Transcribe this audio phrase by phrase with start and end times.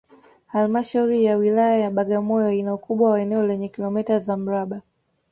[0.47, 4.81] Halmashauri ya Wilaya ya Bagamoyo ina ukubwa wa eneo lenye kilometa za mraba